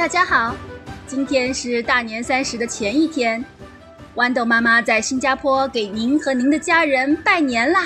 [0.00, 0.56] 大家好，
[1.06, 3.44] 今天是大年三十的前一天，
[4.14, 7.84] 豌豆妈妈在新加坡给您和您的家人拜年啦。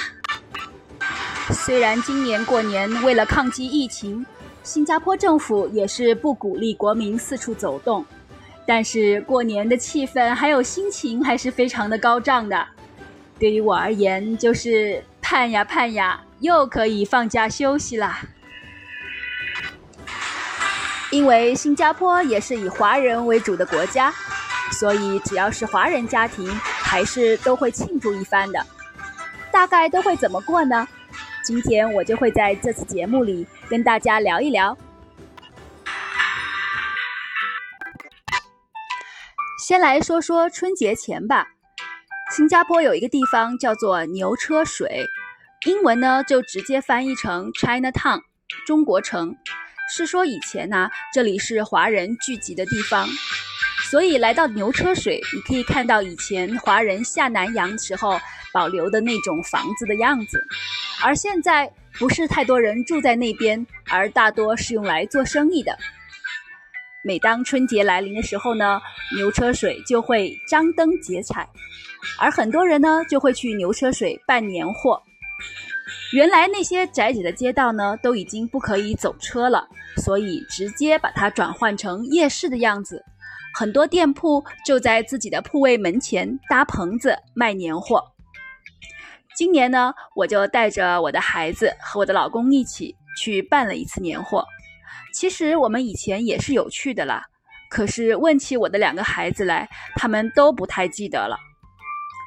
[1.51, 4.25] 虽然今年过年为了抗击疫情，
[4.63, 8.07] 新加坡政府也是不鼓励国民四处走动，
[8.65, 12.65] 但是过年的气氛还有心情还是非常的高涨的。
[13.41, 18.23] 对于我而言，就是盼呀盼呀，又可以放假休息啦。
[21.15, 24.13] 因为新加坡也是以华人为主的国家，
[24.73, 28.67] 所以只要是华人家庭，还是都会庆祝一番的。
[29.53, 30.89] 大概都会怎么过呢？
[31.45, 34.77] 今天我就会在这次节目里跟大家聊一聊。
[39.65, 41.47] 先来说说春节前吧。
[42.33, 45.07] 新加坡有一个地方叫做牛车水，
[45.65, 48.21] 英文呢就直接翻译成 China Town，
[48.67, 49.37] 中国城。
[49.93, 53.09] 是说以前呢，这里是华人聚集的地方，
[53.91, 58.19] 所以来到牛车水，你可以看到以前华人下南洋时候
[58.53, 60.43] 保留的那种房子的样子。
[61.03, 65.77] 而现在不是太多人住在那边，而大多是用来做生意的。
[67.05, 68.81] 每当春节来临的时候呢，
[69.15, 71.47] 牛车水就会张灯结彩，
[72.19, 75.03] 而很多人呢就会去牛车水办年货。
[76.13, 83.05] 原来那些窄窄的街道呢，都已经不可以走车了，所以直接把它转换成夜市的样子。
[83.53, 88.03] 很多店铺就在自己的铺位门前搭棚子卖年货。
[89.37, 94.45] 今年呢，我就带着我的孩子和我的老公一起去办了一次年货。
[95.13, 97.25] 其实我们以前也是有去的啦，
[97.71, 101.37] 可是问起我的两个孩子来，他们都不太记得了。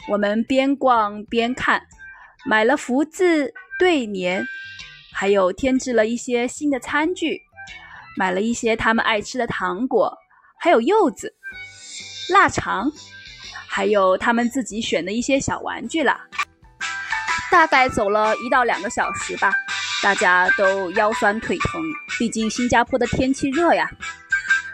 [0.09, 1.81] 我们边逛边看，
[2.47, 3.53] 买了福字。
[3.79, 4.43] 对联，
[5.13, 7.39] 还有添置了一些新的餐具，
[8.17, 10.11] 买了一些他们爱吃的糖果，
[10.59, 11.31] 还有柚子、
[12.33, 12.91] 腊肠，
[13.67, 16.25] 还有他们自己选的一些小玩具啦。
[17.51, 19.53] 大概走了一到两个小时吧，
[20.01, 21.79] 大家都腰酸腿疼，
[22.17, 23.87] 毕竟新加坡的天气热呀。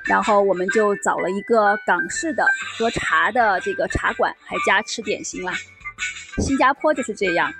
[0.06, 2.47] 然后我们就找了一个港式的
[2.78, 5.53] 喝茶的这个茶馆，还加吃点心啦。
[6.38, 7.53] 新加坡就是这样。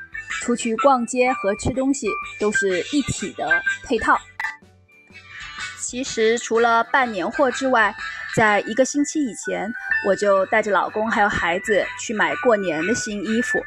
[0.44, 2.06] 出去逛街和吃东西
[2.38, 3.50] 都是一体的
[3.86, 4.20] 配套。
[5.80, 7.96] 其实除了办年货之外，
[8.36, 9.72] 在一个星期以前，
[10.06, 13.58] 我就带着老公还有孩子去买过年的新衣服。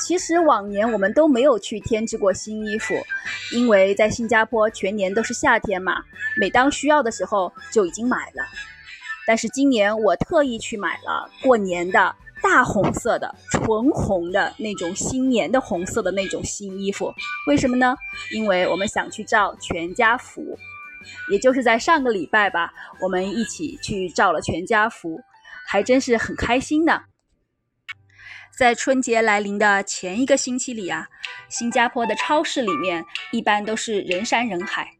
[0.00, 2.94] 其实往年我们都没有去添置过新衣服，
[3.52, 6.02] 因为在新加坡全年都是夏天嘛，
[6.40, 8.44] 每当需要的时候就已经买了。
[9.28, 12.16] 但是今年我特意去买了过年的。
[12.42, 17.14] 大红色的、纯红的那种新年的红色的那种新衣服，
[17.46, 17.94] 为什么呢？
[18.32, 20.58] 因为我们想去照全家福，
[21.30, 25.20] 也就是在上个礼拜吧，我们一起去照了全家福，
[25.66, 27.02] 还真是很开心呢。
[28.58, 31.06] 在春节来临的前一个星期里啊，
[31.48, 34.90] 新加坡的超市里面一般都是人山人海，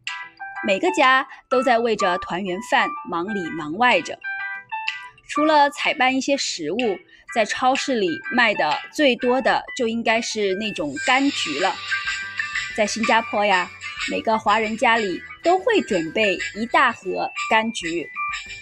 [0.67, 4.19] 每个家都在为着团圆饭忙里忙外着，
[5.29, 6.77] 除了采办一些食物。
[7.35, 11.75] 在超市里卖的最多的就应该是那种柑橘了。
[12.77, 13.71] 在新加坡呀，
[14.11, 18.07] 每个华人家里都会准备一大盒柑橘，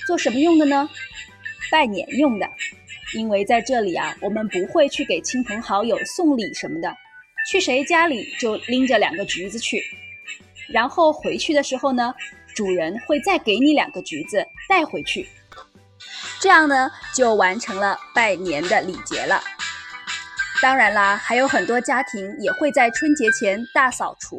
[0.06, 0.88] 做什么用的呢？
[1.70, 2.48] 拜年用的。
[3.14, 6.96] 因为在这里啊，我们不会去给亲朋好友送礼什么的，
[7.50, 9.82] 去谁家里就拎着两个橘子去，
[10.68, 12.14] 然后回去的时候呢，
[12.54, 15.26] 主人会再给你两个橘子带回去。
[16.40, 19.42] 这样呢，就完成了拜年的礼节了。
[20.62, 24.38] 当然啦，还有很多家庭也会在春节前大扫除。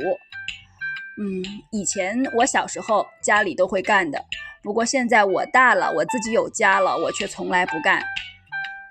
[1.20, 4.24] 嗯，以前我小时候家里都会干的，
[4.64, 8.04] 不过现在我大了，我自己有家了，我却从来不干。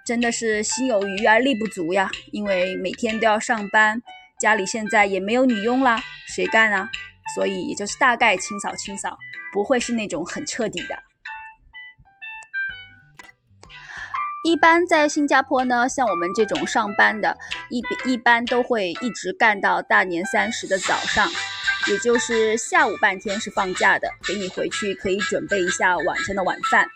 [0.04, 4.00] 真的是心有余而力不足呀，因为每天都要上班，
[4.38, 6.88] 家里现在也没有女佣啦，谁干啊？
[7.34, 9.16] 所以也就是大概清扫清扫，
[9.52, 11.09] 不会是那种很彻底的。
[14.42, 17.36] 一般在新加坡呢，像我们这种上班的，
[17.68, 21.30] 一一般都会一直干到大年三十的早上，
[21.88, 26.88] 也就是下午半天是放假的，给你回去可以准备一下晚上的晚饭。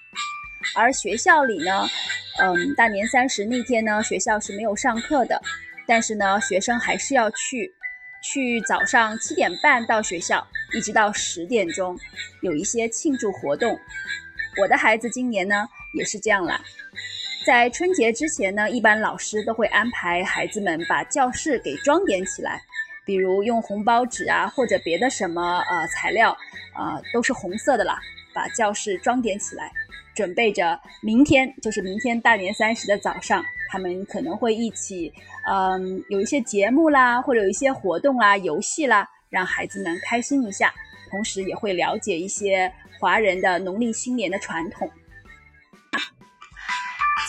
[0.75, 1.87] 而学校里呢，
[2.41, 5.39] 嗯，大年三十那天呢，学校是没有上课的，
[5.87, 7.75] 但是呢，学生还是要去，
[8.23, 11.99] 去早上七点半到学校，一直到十点钟，
[12.41, 13.79] 有一些庆祝活动。
[14.63, 15.69] 我的孩子今年呢，
[15.99, 16.59] 也是这样啦。
[17.45, 22.59] 在春节之前呢，一般老师都会安排孩子们把教室给装点起来，
[23.05, 26.31] 比如用红包纸啊，或者别的什么呃材料，
[26.73, 27.99] 啊都是红色的啦，
[28.33, 29.71] 把教室装点起来，
[30.15, 35.13] 准备着明天，就是明天大年三十的早上，他们可能会一起，
[35.47, 40.73] 嗯，有一些节目啦，或者有一些活动啦、游戏啦，让孩子们开心一下，
[41.11, 44.91] 同时也会了解一些华人的农历新年的传统。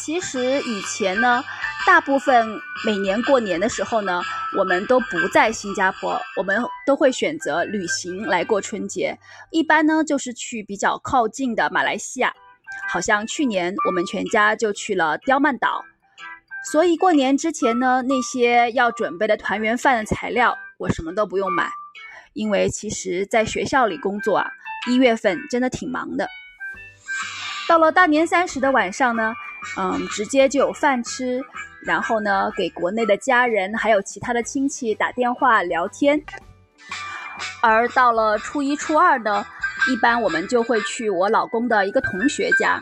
[0.05, 1.43] 其实以前呢。
[1.87, 4.19] 大部分每年过年的时候呢，
[4.57, 9.15] 我们都不在新加坡，我们都会选择旅行来过春节。
[9.51, 12.33] 一般呢就是去比较靠近的马来西亚，
[12.89, 15.85] 好像去年我们全家就去了刁曼岛。
[16.71, 21.69] 所以过年之前呢，那些要准备的团圆饭的材料，我什么都不用买，
[22.33, 24.47] 因为其实在学校里工作啊，
[24.89, 26.27] 一月份真的挺忙的。
[27.69, 29.35] 到了大年三十的晚上呢，
[29.77, 31.41] 嗯，直接就有饭吃。
[31.81, 36.19] 然后呢，给国内的家人还有其他的亲戚打电话聊天。
[37.61, 39.45] 而到了初一、初二呢，
[39.91, 42.81] 一般我们就会去我老公的一个同学家，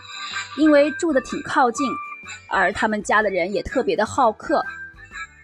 [0.57, 1.85] 因为住的挺靠近，
[2.49, 4.63] 而他们家的人也特别的好客。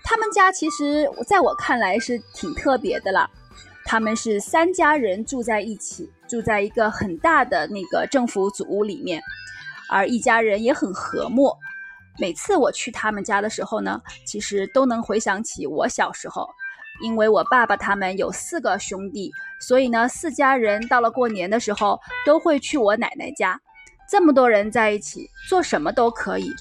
[0.03, 3.29] 他们家其实在我看来是挺特别的啦，
[3.83, 9.21] 他们是三家人住在一起，住在一个很大的那个政府组屋里面，
[9.89, 11.51] 而一家人也很和睦。
[12.17, 16.49] 每次我去他们家的时候呢，其实都能回想起我小时候，
[17.01, 19.31] 因为我爸爸他们有四个兄弟，
[19.61, 23.59] 所以呢，四家人到了过年的时候都会去我奶奶家。
[24.09, 26.53] 这么多人在一起，做什么都可以，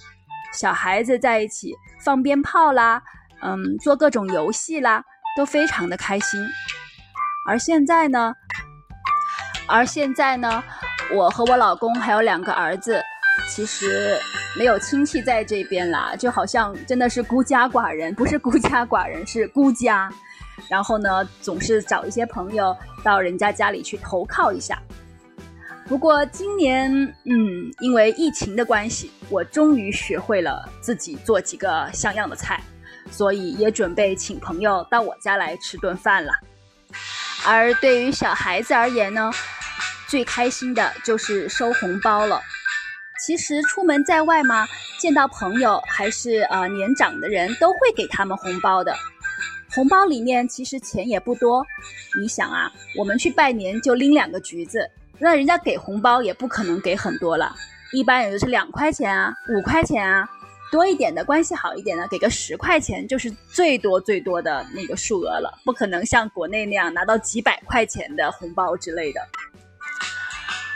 [0.53, 1.75] 小孩子在一起
[2.05, 3.03] 放鞭炮啦，
[3.43, 5.03] 嗯，做各种游戏啦，
[5.37, 6.41] 都非常的开心。
[7.49, 8.33] 而现在呢，
[9.67, 10.63] 而现在呢，
[11.17, 13.03] 我和我老公还有两个儿子。
[13.47, 14.19] 其实
[14.57, 20.11] 没有亲戚在这边啦，就好像真的是孤家寡人，不是孤家寡人，是孤家。
[20.69, 24.77] 然后呢，总是找一些朋友到人家家里去投靠一下。
[25.87, 26.93] 不过今年，
[27.25, 32.61] 嗯，因为疫情的关系，我终于学会了自己做几个像样的菜，
[33.11, 36.33] 所以也准备请朋友到我家来吃顿饭了。
[37.47, 39.31] 而对于小孩子而言呢，
[40.09, 42.43] 最开心的就是收红包了。
[43.25, 44.67] 其实出门在外嘛，
[44.99, 48.95] 见到朋友还是呃年长的人，都会给他们红包的。
[49.75, 51.65] 红包里面其实钱也不多，
[52.21, 54.89] 你想啊，我们去拜年就拎两个橘子，
[55.19, 57.55] 那人家给红包也不可能给很多了，
[57.93, 60.27] 一般也就是两块钱啊、五块钱啊，
[60.73, 69.21] 多一点的关系好一点的，给个十块钱就是最多最多的那个数额了，不可能像国内那样拿到几百块钱的红包之类的。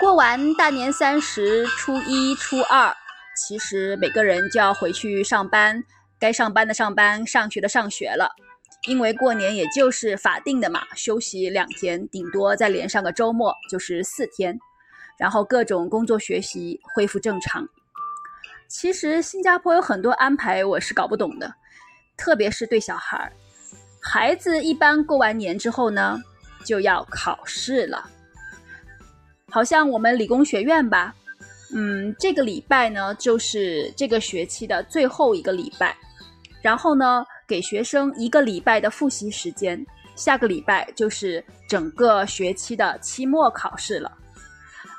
[0.03, 2.93] 过完大年三十、初一、初二，
[3.37, 5.81] 其实每个人就要回去上班，
[6.19, 8.29] 该上班的上班，上学的上学了。
[8.89, 14.59] 因为过年也就是法定的嘛，休息两天，顶多再连上个周末，就是四天。
[15.19, 17.65] 然后各种工作学习恢复正常。
[18.67, 21.55] 其实新加坡有很多安排我是搞不懂的，
[22.17, 23.33] 特别是对小孩儿，
[24.03, 26.21] 孩子一般过完年之后呢，
[26.65, 28.11] 就要考试了。
[29.53, 31.15] 好像我们理工学院吧，
[31.75, 35.95] 嗯，这个礼拜呢就是这个学期的最后一个礼拜，
[36.63, 39.85] 然后呢给学生一个礼拜的复习时间，
[40.17, 44.11] 下个礼拜就是整个学期的期末考试了。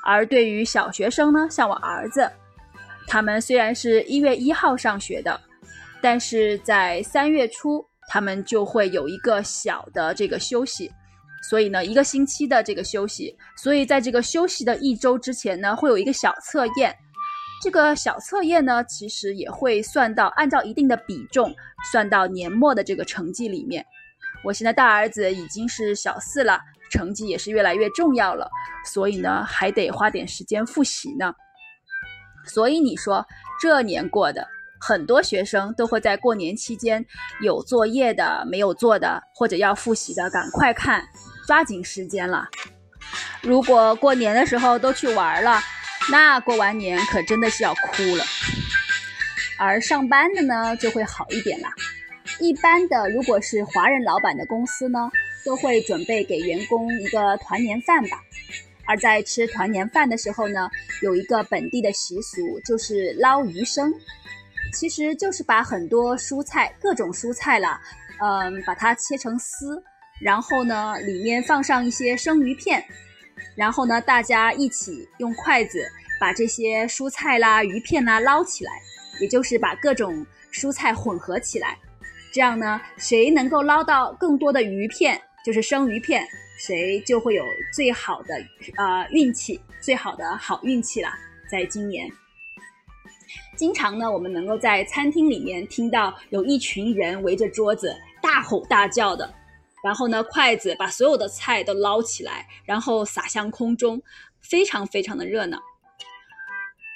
[0.04, 2.30] 而对于小学生呢，像我儿子，
[3.08, 5.40] 他们虽然是一月一号上学的，
[6.00, 10.92] 但是在三月初他们就会有一个小的这个休息。
[11.50, 16.96] 所以呢，一个星期的这个休息，所以在这个休息的一周之前呢，会有一个小测验。
[17.62, 21.54] 这个小测验呢，其实也会算到，按照一定的比重
[21.92, 23.84] 算到年末的这个成绩里面。
[24.42, 26.60] 我现在大儿子已经是小四了，
[26.90, 28.50] 成绩也是越来越重要了，
[28.84, 31.32] 所以呢，还得花点时间复习呢。
[32.46, 33.26] 所以你说
[33.60, 34.46] 这年过的，
[34.78, 37.02] 很多学生都会在过年期间
[37.42, 41.02] 有作业的、没有做的，或者要复习的，赶快看。
[41.46, 42.48] 抓紧时间了。
[43.42, 45.60] 如果过年的时候都去玩了，
[46.10, 48.24] 那过完年可真的是要哭了。
[49.58, 51.68] 而上班的呢，就会好一点了。
[52.40, 55.10] 一般的，如果是华人老板的公司呢，
[55.44, 58.18] 都会准备给员工一个团年饭吧。
[58.86, 60.68] 而在吃团年饭的时候呢，
[61.02, 63.92] 有一个本地的习俗，就是捞鱼生，
[64.74, 67.80] 其实就是把很多蔬菜，各种蔬菜啦，
[68.20, 69.82] 嗯，把它切成丝。
[70.20, 72.84] 然后呢，里面放上一些生鱼片，
[73.56, 75.84] 然后呢，大家一起用筷子
[76.20, 78.72] 把这些蔬菜啦、鱼片啦捞起来，
[79.20, 81.76] 也就是把各种蔬菜混合起来。
[82.32, 86.26] 这样呢，谁能够捞到更多的鱼片，就是生鱼片，
[86.58, 88.34] 谁就会有最好的
[88.76, 91.18] 呃运气，最好的好运气啦，
[91.50, 92.10] 在今年。
[93.56, 99.32] 经常呢，我们能够在餐厅里面听到有一群人围着桌子大吼大叫的，
[99.84, 104.00] 然后呢，筷子把所有的菜都捞起来，然后撒向空中，
[104.40, 105.60] 非常非常的热闹。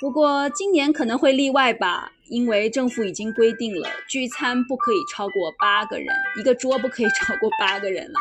[0.01, 6.07] 不过今年可能会例外吧，因为政府已经规定了聚餐不可以超过八个人，
[6.39, 8.19] 一个桌不可以超过八个人了。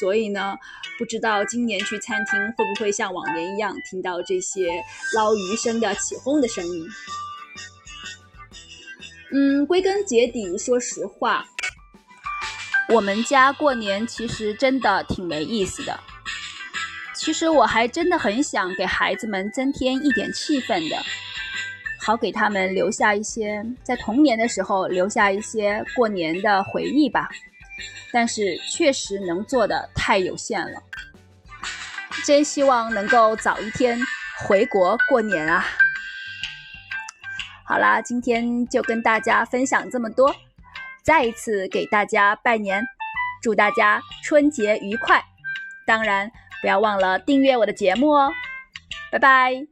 [0.00, 0.56] 所以呢，
[0.98, 4.82] 不知道今年去餐厅会不会像往年一样听到这些
[5.14, 6.86] 捞鱼声的起哄的声音。
[9.32, 11.46] 嗯，归根结底，说实话，
[12.88, 15.98] 我们家过年其实真的挺没意思的。
[17.14, 20.96] 其实我还真的很想给孩子们增添一点气氛的，
[22.00, 27.28] 好给他们留下一些在童年的时候留下一些过年的回忆吧。
[28.12, 30.82] 但是确实能做的太有限了，
[32.26, 33.98] 真希望能够早一天
[34.44, 35.64] 回国过年啊！
[37.64, 40.34] 好啦，今天就跟大家分享这么多，
[41.02, 42.82] 再一次给大家拜年，
[43.42, 45.22] 祝大家春节愉快！
[45.86, 46.30] 当然
[46.60, 48.30] 不要忘了订阅我的节目哦，
[49.10, 49.71] 拜拜。